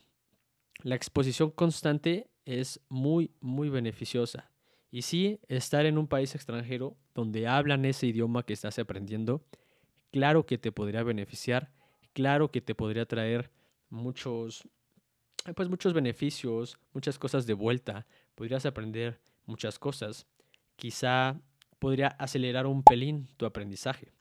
La 0.82 0.96
exposición 0.96 1.52
constante 1.52 2.30
es 2.46 2.80
muy, 2.90 3.32
muy 3.42 3.70
beneficiosa. 3.70 4.52
Y 4.92 5.02
sí, 5.02 5.40
estar 5.48 5.86
en 5.86 5.98
un 5.98 6.08
país 6.08 6.36
extranjero 6.36 6.96
donde 7.16 7.48
hablan 7.48 7.86
ese 7.86 8.08
idioma 8.08 8.44
que 8.44 8.54
estás 8.54 8.78
aprendiendo, 8.80 9.44
claro 10.12 10.46
que 10.46 10.58
te 10.58 10.72
podría 10.72 11.04
beneficiar, 11.04 11.72
claro 12.14 12.52
que 12.52 12.62
te 12.62 12.76
podría 12.76 13.06
traer 13.06 13.52
muchos, 13.90 14.68
pues 15.56 15.70
muchos 15.70 15.94
beneficios, 15.94 16.78
muchas 16.94 17.18
cosas 17.18 17.48
de 17.48 17.54
vuelta, 17.54 18.06
podrías 18.36 18.66
aprender 18.66 19.20
muchas 19.46 19.80
cosas. 19.80 20.28
Quizá 20.76 21.42
podría 21.80 22.08
acelerar 22.08 22.68
un 22.68 22.84
pelín 22.84 23.28
tu 23.38 23.46
aprendizaje, 23.46 24.14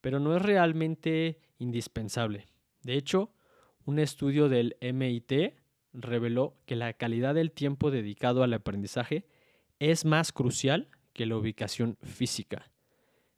pero 0.00 0.18
no 0.18 0.36
es 0.36 0.42
realmente 0.42 1.40
indispensable. 1.58 2.46
De 2.82 2.94
hecho, 2.94 3.32
un 3.84 3.98
estudio 3.98 4.48
del 4.48 4.76
MIT 4.80 5.59
reveló 5.92 6.56
que 6.66 6.76
la 6.76 6.92
calidad 6.92 7.34
del 7.34 7.52
tiempo 7.52 7.90
dedicado 7.90 8.42
al 8.42 8.52
aprendizaje 8.52 9.26
es 9.78 10.04
más 10.04 10.32
crucial 10.32 10.88
que 11.12 11.26
la 11.26 11.36
ubicación 11.36 11.96
física. 12.02 12.70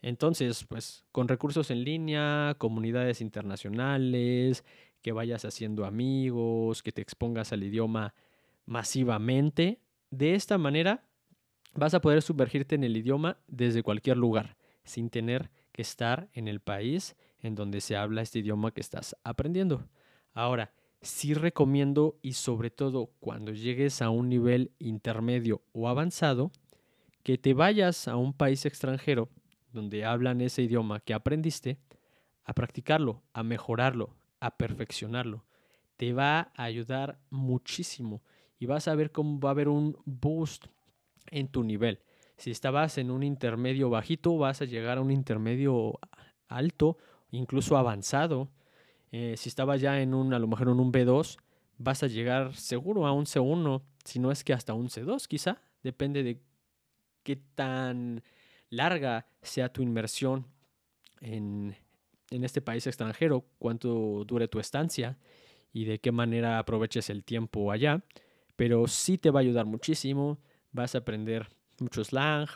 Entonces, 0.02 0.64
pues 0.64 1.04
con 1.12 1.28
recursos 1.28 1.70
en 1.70 1.84
línea, 1.84 2.56
comunidades 2.58 3.20
internacionales, 3.20 4.64
que 5.00 5.12
vayas 5.12 5.44
haciendo 5.44 5.84
amigos, 5.84 6.82
que 6.82 6.92
te 6.92 7.02
expongas 7.02 7.52
al 7.52 7.62
idioma 7.62 8.14
masivamente, 8.66 9.80
de 10.10 10.34
esta 10.34 10.58
manera 10.58 11.04
vas 11.74 11.94
a 11.94 12.00
poder 12.00 12.22
sumergirte 12.22 12.74
en 12.74 12.84
el 12.84 12.96
idioma 12.96 13.38
desde 13.46 13.82
cualquier 13.82 14.16
lugar, 14.16 14.56
sin 14.84 15.08
tener 15.08 15.50
que 15.72 15.82
estar 15.82 16.28
en 16.32 16.48
el 16.48 16.60
país 16.60 17.16
en 17.40 17.54
donde 17.54 17.80
se 17.80 17.96
habla 17.96 18.22
este 18.22 18.40
idioma 18.40 18.72
que 18.72 18.80
estás 18.80 19.16
aprendiendo. 19.24 19.88
Ahora, 20.34 20.72
sí 21.02 21.34
recomiendo 21.34 22.18
y 22.22 22.34
sobre 22.34 22.70
todo 22.70 23.10
cuando 23.20 23.52
llegues 23.52 24.00
a 24.02 24.10
un 24.10 24.28
nivel 24.28 24.72
intermedio 24.78 25.62
o 25.72 25.88
avanzado, 25.88 26.50
que 27.22 27.38
te 27.38 27.54
vayas 27.54 28.08
a 28.08 28.16
un 28.16 28.32
país 28.32 28.64
extranjero 28.64 29.28
donde 29.72 30.04
hablan 30.04 30.40
ese 30.40 30.62
idioma 30.62 31.00
que 31.00 31.14
aprendiste, 31.14 31.78
a 32.44 32.54
practicarlo, 32.54 33.22
a 33.32 33.42
mejorarlo, 33.42 34.14
a 34.40 34.56
perfeccionarlo. 34.56 35.44
Te 35.96 36.12
va 36.12 36.52
a 36.56 36.64
ayudar 36.64 37.18
muchísimo 37.30 38.22
y 38.58 38.66
vas 38.66 38.88
a 38.88 38.94
ver 38.94 39.12
cómo 39.12 39.40
va 39.40 39.50
a 39.50 39.52
haber 39.52 39.68
un 39.68 39.96
boost 40.04 40.66
en 41.30 41.48
tu 41.48 41.62
nivel. 41.64 42.00
Si 42.36 42.50
estabas 42.50 42.98
en 42.98 43.10
un 43.10 43.22
intermedio 43.22 43.90
bajito, 43.90 44.36
vas 44.36 44.62
a 44.62 44.64
llegar 44.64 44.98
a 44.98 45.00
un 45.00 45.10
intermedio 45.10 45.98
alto, 46.48 46.98
incluso 47.30 47.76
avanzado. 47.76 48.48
Eh, 49.12 49.36
si 49.36 49.50
estabas 49.50 49.80
ya 49.80 50.00
en 50.00 50.14
un, 50.14 50.32
a 50.32 50.38
lo 50.38 50.48
mejor 50.48 50.68
en 50.68 50.80
un 50.80 50.90
B2, 50.90 51.36
vas 51.78 52.02
a 52.02 52.06
llegar 52.06 52.54
seguro 52.54 53.06
a 53.06 53.12
un 53.12 53.26
C1, 53.26 53.82
si 54.04 54.18
no 54.18 54.32
es 54.32 54.42
que 54.42 54.52
hasta 54.52 54.74
un 54.74 54.88
C2 54.88 55.26
quizá, 55.28 55.60
depende 55.82 56.22
de 56.22 56.40
qué 57.22 57.36
tan 57.36 58.22
larga 58.70 59.26
sea 59.42 59.70
tu 59.70 59.82
inmersión 59.82 60.46
en, 61.20 61.76
este 62.30 62.62
país 62.62 62.86
extranjero, 62.86 63.44
cuánto 63.58 64.24
dure 64.24 64.48
tu 64.48 64.58
estancia 64.58 65.18
y 65.72 65.84
de 65.84 65.98
qué 65.98 66.10
manera 66.10 66.58
aproveches 66.58 67.10
el 67.10 67.24
tiempo 67.24 67.70
allá. 67.70 68.02
Pero 68.56 68.88
sí 68.88 69.18
te 69.18 69.30
va 69.30 69.40
a 69.40 69.42
ayudar 69.42 69.66
muchísimo. 69.66 70.38
Vas 70.72 70.94
a 70.94 70.98
aprender 70.98 71.48
mucho 71.78 72.02
slang, 72.02 72.48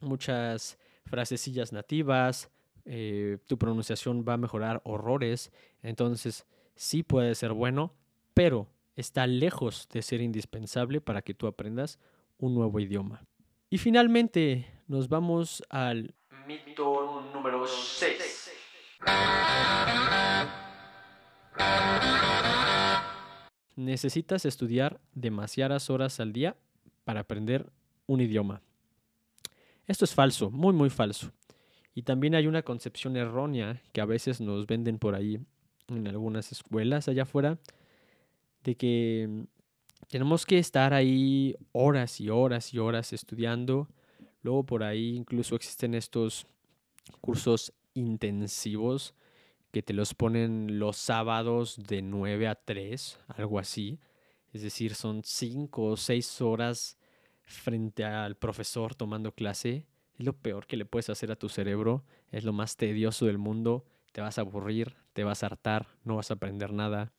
muchas 0.00 0.78
frasecillas 1.06 1.72
nativas, 1.72 2.48
eh, 2.84 3.38
tu 3.46 3.58
pronunciación 3.58 4.24
va 4.26 4.34
a 4.34 4.38
mejorar 4.38 4.80
horrores. 4.84 5.52
Entonces 5.82 6.46
sí 6.74 7.02
puede 7.02 7.34
ser 7.34 7.52
bueno, 7.52 7.94
pero 8.34 8.68
está 8.96 9.26
lejos 9.26 9.88
de 9.90 10.02
ser 10.02 10.20
indispensable 10.20 11.00
para 11.00 11.22
que 11.22 11.34
tú 11.34 11.46
aprendas 11.46 11.98
un 12.38 12.54
nuevo 12.54 12.80
idioma. 12.80 13.24
Y 13.70 13.78
finalmente 13.78 14.66
nos 14.86 15.08
vamos 15.08 15.62
al 15.70 16.14
mito 16.46 17.30
número 17.32 17.66
6. 17.66 18.50
Necesitas 23.76 24.44
estudiar 24.44 25.00
demasiadas 25.14 25.88
horas 25.88 26.20
al 26.20 26.32
día 26.32 26.56
para 27.04 27.20
aprender 27.20 27.72
un 28.06 28.20
idioma. 28.20 28.60
Esto 29.86 30.04
es 30.04 30.14
falso, 30.14 30.50
muy 30.50 30.72
muy 30.72 30.90
falso. 30.90 31.32
Y 31.94 32.02
también 32.02 32.34
hay 32.34 32.46
una 32.46 32.62
concepción 32.62 33.16
errónea 33.16 33.82
que 33.92 34.00
a 34.00 34.06
veces 34.06 34.40
nos 34.40 34.66
venden 34.66 34.98
por 34.98 35.14
ahí 35.14 35.38
en 35.88 36.08
algunas 36.08 36.52
escuelas 36.52 37.08
allá 37.08 37.24
afuera, 37.24 37.58
de 38.64 38.76
que 38.76 39.46
tenemos 40.08 40.46
que 40.46 40.58
estar 40.58 40.94
ahí 40.94 41.56
horas 41.72 42.20
y 42.20 42.30
horas 42.30 42.72
y 42.72 42.78
horas 42.78 43.12
estudiando. 43.12 43.88
Luego 44.42 44.64
por 44.64 44.82
ahí 44.82 45.16
incluso 45.16 45.54
existen 45.54 45.94
estos 45.94 46.46
cursos 47.20 47.72
intensivos 47.94 49.14
que 49.70 49.82
te 49.82 49.94
los 49.94 50.14
ponen 50.14 50.78
los 50.78 50.96
sábados 50.98 51.82
de 51.88 52.02
9 52.02 52.46
a 52.46 52.54
3, 52.54 53.18
algo 53.28 53.58
así. 53.58 53.98
Es 54.52 54.62
decir, 54.62 54.94
son 54.94 55.22
5 55.24 55.82
o 55.82 55.96
6 55.96 56.40
horas 56.42 56.98
frente 57.42 58.04
al 58.04 58.36
profesor 58.36 58.94
tomando 58.94 59.32
clase. 59.32 59.86
Lo 60.22 60.34
peor 60.34 60.66
que 60.66 60.76
le 60.76 60.84
puedes 60.84 61.10
hacer 61.10 61.32
a 61.32 61.36
tu 61.36 61.48
cerebro. 61.48 62.04
Es 62.30 62.44
lo 62.44 62.52
más 62.52 62.76
tedioso 62.76 63.26
del 63.26 63.38
mundo. 63.38 63.84
Te 64.12 64.20
vas 64.20 64.38
a 64.38 64.42
aburrir, 64.42 64.94
te 65.12 65.24
vas 65.24 65.42
a 65.42 65.46
hartar, 65.46 65.88
no 66.04 66.16
vas 66.16 66.30
a 66.30 66.34
aprender 66.34 66.72
nada. 66.72 67.12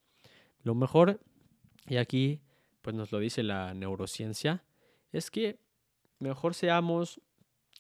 Lo 0.62 0.76
mejor, 0.76 1.20
y 1.88 1.98
aquí 1.98 2.42
pues 2.82 2.96
nos 2.96 3.12
lo 3.12 3.20
dice 3.20 3.44
la 3.44 3.74
neurociencia, 3.74 4.64
es 5.12 5.32
que 5.32 5.60
mejor 6.20 6.54
seamos 6.54 7.22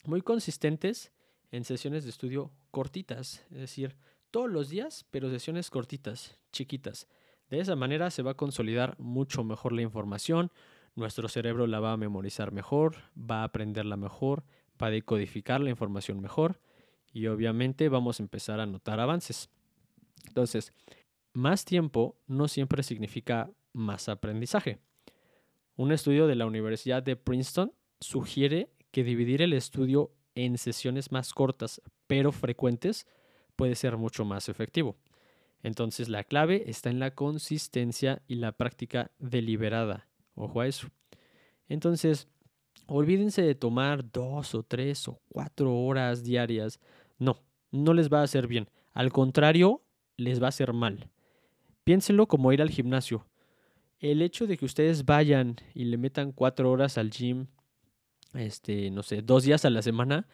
muy 0.05 0.21
consistentes 0.21 1.11
en 1.51 1.65
sesiones 1.65 2.03
de 2.03 2.09
estudio 2.09 2.51
cortitas, 2.71 3.45
es 3.51 3.59
decir, 3.59 3.97
todos 4.31 4.49
los 4.49 4.69
días, 4.69 5.05
pero 5.11 5.29
sesiones 5.29 5.69
cortitas, 5.69 6.39
chiquitas. 6.51 7.07
De 7.49 7.59
esa 7.59 7.75
manera 7.75 8.09
se 8.09 8.23
va 8.23 8.31
a 8.31 8.37
consolidar 8.37 8.97
mucho 8.97 9.43
mejor 9.43 9.73
la 9.73 9.81
información, 9.81 10.51
nuestro 10.95 11.27
cerebro 11.27 11.67
la 11.67 11.79
va 11.79 11.93
a 11.93 11.97
memorizar 11.97 12.51
mejor, 12.51 12.95
va 13.15 13.41
a 13.41 13.45
aprenderla 13.45 13.97
mejor, 13.97 14.45
va 14.83 14.87
a 14.87 14.91
decodificar 14.91 15.61
la 15.61 15.69
información 15.69 16.19
mejor 16.19 16.59
y 17.13 17.27
obviamente 17.27 17.87
vamos 17.87 18.19
a 18.19 18.23
empezar 18.23 18.59
a 18.59 18.65
notar 18.65 18.99
avances. 18.99 19.49
Entonces, 20.27 20.73
más 21.31 21.63
tiempo 21.63 22.17
no 22.27 22.49
siempre 22.49 22.83
significa 22.83 23.49
más 23.71 24.09
aprendizaje. 24.09 24.79
Un 25.77 25.93
estudio 25.93 26.27
de 26.27 26.35
la 26.35 26.45
Universidad 26.45 27.01
de 27.01 27.15
Princeton 27.15 27.73
sugiere 28.01 28.69
que 28.91 29.03
dividir 29.03 29.41
el 29.41 29.53
estudio 29.53 30.11
en 30.35 30.57
sesiones 30.57 31.11
más 31.11 31.33
cortas 31.33 31.81
pero 32.07 32.31
frecuentes 32.31 33.07
puede 33.55 33.75
ser 33.75 33.97
mucho 33.97 34.25
más 34.25 34.49
efectivo. 34.49 34.97
Entonces 35.63 36.09
la 36.09 36.23
clave 36.23 36.63
está 36.67 36.89
en 36.89 36.99
la 36.99 37.15
consistencia 37.15 38.21
y 38.27 38.35
la 38.35 38.51
práctica 38.51 39.11
deliberada. 39.17 40.07
Ojo 40.35 40.61
a 40.61 40.67
eso. 40.67 40.89
Entonces, 41.67 42.27
olvídense 42.87 43.41
de 43.41 43.55
tomar 43.55 44.11
dos 44.11 44.55
o 44.55 44.63
tres 44.63 45.07
o 45.07 45.19
cuatro 45.29 45.75
horas 45.75 46.23
diarias. 46.23 46.79
No, 47.17 47.37
no 47.71 47.93
les 47.93 48.11
va 48.11 48.21
a 48.21 48.23
hacer 48.23 48.47
bien. 48.47 48.69
Al 48.93 49.11
contrario, 49.11 49.81
les 50.17 50.41
va 50.41 50.47
a 50.47 50.49
hacer 50.49 50.73
mal. 50.73 51.09
Piénsenlo 51.83 52.27
como 52.27 52.51
ir 52.53 52.61
al 52.61 52.69
gimnasio 52.69 53.25
el 54.11 54.21
hecho 54.21 54.47
de 54.47 54.57
que 54.57 54.65
ustedes 54.65 55.05
vayan 55.05 55.55
y 55.73 55.85
le 55.85 55.97
metan 55.97 56.33
cuatro 56.33 56.69
horas 56.69 56.97
al 56.97 57.09
gym, 57.09 57.47
este, 58.33 58.91
no 58.91 59.01
sé, 59.01 59.21
dos 59.21 59.43
días 59.43 59.63
a 59.63 59.69
la 59.69 59.81
semana, 59.81 60.27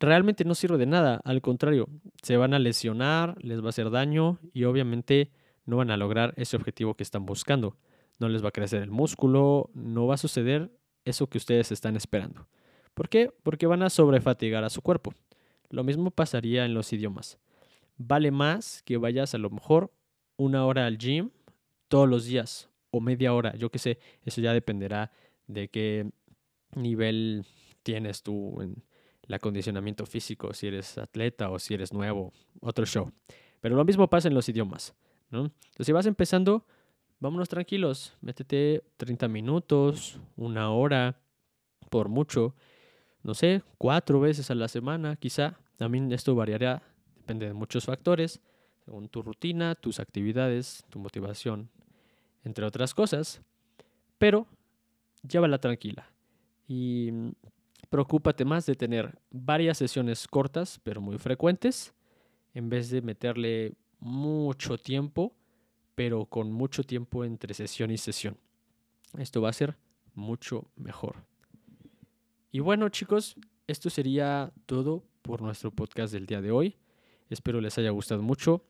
realmente 0.00 0.44
no 0.46 0.54
sirve 0.54 0.78
de 0.78 0.86
nada. 0.86 1.20
Al 1.24 1.42
contrario, 1.42 1.86
se 2.22 2.38
van 2.38 2.54
a 2.54 2.58
lesionar, 2.58 3.36
les 3.44 3.60
va 3.60 3.66
a 3.66 3.68
hacer 3.68 3.90
daño 3.90 4.38
y 4.54 4.64
obviamente 4.64 5.30
no 5.66 5.76
van 5.76 5.90
a 5.90 5.98
lograr 5.98 6.32
ese 6.38 6.56
objetivo 6.56 6.94
que 6.94 7.02
están 7.02 7.26
buscando. 7.26 7.76
No 8.18 8.30
les 8.30 8.42
va 8.42 8.48
a 8.48 8.52
crecer 8.52 8.82
el 8.82 8.90
músculo, 8.90 9.70
no 9.74 10.06
va 10.06 10.14
a 10.14 10.18
suceder 10.18 10.70
eso 11.08 11.28
que 11.28 11.38
ustedes 11.38 11.72
están 11.72 11.96
esperando. 11.96 12.46
¿Por 12.94 13.08
qué? 13.08 13.32
Porque 13.42 13.66
van 13.66 13.82
a 13.82 13.90
sobrefatigar 13.90 14.64
a 14.64 14.70
su 14.70 14.82
cuerpo. 14.82 15.14
Lo 15.70 15.84
mismo 15.84 16.10
pasaría 16.10 16.64
en 16.64 16.74
los 16.74 16.92
idiomas. 16.92 17.38
Vale 17.96 18.30
más 18.30 18.82
que 18.84 18.96
vayas 18.96 19.34
a 19.34 19.38
lo 19.38 19.50
mejor 19.50 19.92
una 20.36 20.64
hora 20.64 20.86
al 20.86 20.98
gym 20.98 21.30
todos 21.88 22.08
los 22.08 22.24
días 22.24 22.68
o 22.90 23.00
media 23.00 23.34
hora, 23.34 23.54
yo 23.56 23.70
qué 23.70 23.78
sé, 23.78 23.98
eso 24.24 24.40
ya 24.40 24.52
dependerá 24.52 25.12
de 25.46 25.68
qué 25.68 26.10
nivel 26.74 27.44
tienes 27.82 28.22
tú 28.22 28.60
en 28.62 28.82
el 29.22 29.34
acondicionamiento 29.34 30.06
físico, 30.06 30.54
si 30.54 30.68
eres 30.68 30.96
atleta 30.96 31.50
o 31.50 31.58
si 31.58 31.74
eres 31.74 31.92
nuevo, 31.92 32.32
otro 32.60 32.86
show. 32.86 33.10
Pero 33.60 33.76
lo 33.76 33.84
mismo 33.84 34.08
pasa 34.08 34.28
en 34.28 34.34
los 34.34 34.48
idiomas, 34.48 34.94
¿no? 35.30 35.40
Entonces, 35.40 35.86
si 35.86 35.92
vas 35.92 36.06
empezando, 36.06 36.66
vámonos 37.20 37.48
tranquilos, 37.48 38.16
métete 38.20 38.84
30 38.96 39.28
minutos, 39.28 40.20
una 40.36 40.70
hora, 40.70 41.20
por 41.90 42.08
mucho, 42.08 42.54
no 43.22 43.34
sé, 43.34 43.62
cuatro 43.78 44.20
veces 44.20 44.50
a 44.50 44.54
la 44.54 44.68
semana, 44.68 45.16
quizá. 45.16 45.58
También 45.76 46.10
esto 46.12 46.34
variará, 46.34 46.82
depende 47.16 47.46
de 47.46 47.54
muchos 47.54 47.84
factores, 47.84 48.40
según 48.84 49.08
tu 49.08 49.22
rutina, 49.22 49.74
tus 49.74 50.00
actividades, 50.00 50.84
tu 50.90 50.98
motivación, 50.98 51.70
entre 52.44 52.64
otras 52.64 52.94
cosas, 52.94 53.42
pero 54.18 54.46
llévala 55.22 55.58
tranquila 55.58 56.10
y 56.66 57.10
mm, 57.12 57.30
preocúpate 57.90 58.44
más 58.44 58.66
de 58.66 58.74
tener 58.74 59.18
varias 59.30 59.78
sesiones 59.78 60.28
cortas 60.28 60.80
pero 60.82 61.00
muy 61.00 61.18
frecuentes 61.18 61.94
en 62.54 62.68
vez 62.68 62.90
de 62.90 63.02
meterle 63.02 63.74
mucho 63.98 64.78
tiempo 64.78 65.34
pero 65.98 66.26
con 66.26 66.52
mucho 66.52 66.84
tiempo 66.84 67.24
entre 67.24 67.54
sesión 67.54 67.90
y 67.90 67.98
sesión. 67.98 68.36
Esto 69.18 69.42
va 69.42 69.48
a 69.48 69.52
ser 69.52 69.76
mucho 70.14 70.70
mejor. 70.76 71.24
Y 72.52 72.60
bueno 72.60 72.88
chicos, 72.88 73.34
esto 73.66 73.90
sería 73.90 74.52
todo 74.66 75.02
por 75.22 75.42
nuestro 75.42 75.72
podcast 75.72 76.12
del 76.12 76.26
día 76.26 76.40
de 76.40 76.52
hoy. 76.52 76.76
Espero 77.30 77.60
les 77.60 77.78
haya 77.78 77.90
gustado 77.90 78.22
mucho. 78.22 78.62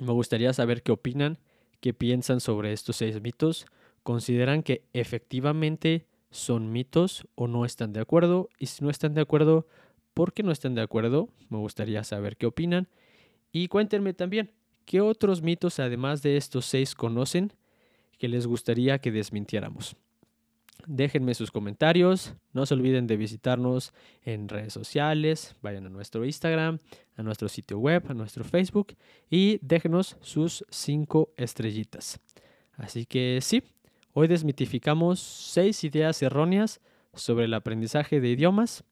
Me 0.00 0.10
gustaría 0.10 0.52
saber 0.52 0.82
qué 0.82 0.90
opinan, 0.90 1.38
qué 1.78 1.94
piensan 1.94 2.40
sobre 2.40 2.72
estos 2.72 2.96
seis 2.96 3.22
mitos. 3.22 3.64
¿Consideran 4.02 4.64
que 4.64 4.82
efectivamente 4.92 6.08
son 6.32 6.72
mitos 6.72 7.28
o 7.36 7.46
no 7.46 7.64
están 7.64 7.92
de 7.92 8.00
acuerdo? 8.00 8.48
Y 8.58 8.66
si 8.66 8.82
no 8.82 8.90
están 8.90 9.14
de 9.14 9.20
acuerdo, 9.20 9.68
¿por 10.14 10.32
qué 10.32 10.42
no 10.42 10.50
están 10.50 10.74
de 10.74 10.82
acuerdo? 10.82 11.28
Me 11.48 11.58
gustaría 11.58 12.02
saber 12.02 12.36
qué 12.36 12.46
opinan. 12.46 12.88
Y 13.52 13.68
cuéntenme 13.68 14.14
también, 14.14 14.50
¿qué 14.90 15.00
otros 15.00 15.40
mitos 15.40 15.78
además 15.78 16.20
de 16.20 16.36
estos 16.36 16.66
seis 16.66 16.96
conocen 16.96 17.52
que 18.18 18.26
les 18.26 18.44
gustaría 18.48 18.98
que 18.98 19.12
desmintiéramos? 19.12 19.94
Déjenme 20.84 21.34
sus 21.34 21.52
comentarios. 21.52 22.34
No 22.52 22.66
se 22.66 22.74
olviden 22.74 23.06
de 23.06 23.16
visitarnos 23.16 23.92
en 24.24 24.48
redes 24.48 24.72
sociales. 24.72 25.54
Vayan 25.62 25.86
a 25.86 25.90
nuestro 25.90 26.24
Instagram, 26.24 26.80
a 27.14 27.22
nuestro 27.22 27.48
sitio 27.48 27.78
web, 27.78 28.02
a 28.08 28.14
nuestro 28.14 28.42
Facebook 28.42 28.96
y 29.30 29.60
déjenos 29.62 30.16
sus 30.22 30.64
cinco 30.70 31.32
estrellitas. 31.36 32.18
Así 32.72 33.06
que 33.06 33.38
sí, 33.42 33.62
hoy 34.12 34.26
desmitificamos 34.26 35.20
seis 35.20 35.84
ideas 35.84 36.20
erróneas 36.20 36.80
sobre 37.14 37.44
el 37.44 37.54
aprendizaje 37.54 38.20
de 38.20 38.30
idiomas 38.30 38.82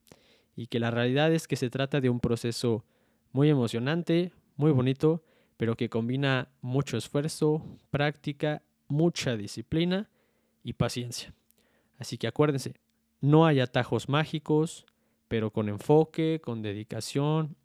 y 0.54 0.68
que 0.68 0.78
la 0.78 0.92
realidad 0.92 1.32
es 1.32 1.48
que 1.48 1.56
se 1.56 1.70
trata 1.70 2.00
de 2.00 2.08
un 2.08 2.20
proceso 2.20 2.84
muy 3.32 3.50
emocionante, 3.50 4.30
muy 4.54 4.70
bonito, 4.70 5.24
pero 5.58 5.76
que 5.76 5.90
combina 5.90 6.48
mucho 6.62 6.96
esfuerzo, 6.96 7.62
práctica, 7.90 8.62
mucha 8.86 9.36
disciplina 9.36 10.08
y 10.62 10.72
paciencia. 10.72 11.34
Así 11.98 12.16
que 12.16 12.28
acuérdense, 12.28 12.74
no 13.20 13.44
hay 13.44 13.60
atajos 13.60 14.08
mágicos, 14.08 14.86
pero 15.26 15.52
con 15.52 15.68
enfoque, 15.68 16.40
con 16.42 16.62
dedicación, 16.62 17.56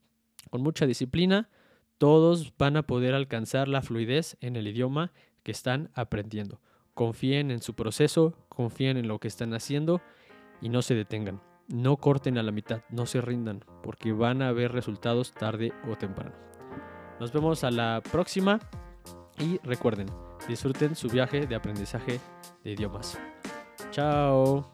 con 0.50 0.62
mucha 0.62 0.86
disciplina, 0.86 1.50
todos 2.00 2.52
van 2.58 2.78
a 2.78 2.88
poder 2.88 3.14
alcanzar 3.14 3.68
la 3.68 3.84
fluidez 3.84 4.38
en 4.42 4.56
el 4.56 4.68
idioma 4.68 5.12
que 5.44 5.52
están 5.52 5.92
aprendiendo. 5.94 6.60
Confíen 6.96 7.52
en 7.52 7.62
su 7.62 7.76
proceso, 7.76 8.36
confíen 8.50 8.98
en 8.98 9.08
lo 9.08 9.20
que 9.20 9.28
están 9.28 9.54
haciendo 9.54 10.02
y 10.62 10.70
no 10.70 10.82
se 10.82 10.96
detengan. 10.96 11.42
No 11.68 11.98
corten 11.98 12.38
a 12.40 12.44
la 12.44 12.52
mitad, 12.52 12.82
no 12.90 13.06
se 13.06 13.22
rindan, 13.22 13.64
porque 13.84 14.12
van 14.12 14.42
a 14.42 14.52
ver 14.52 14.72
resultados 14.72 15.32
tarde 15.32 15.72
o 15.90 15.96
temprano. 15.96 16.53
Nos 17.20 17.32
vemos 17.32 17.64
a 17.64 17.72
la 17.72 18.02
próxima 18.12 18.60
y 19.40 19.58
recuerden, 19.64 20.08
disfruten 20.48 20.96
su 20.96 21.10
viaje 21.10 21.46
de 21.46 21.56
aprendizaje 21.56 22.20
de 22.64 22.72
idiomas. 22.72 23.18
Chao. 23.92 24.74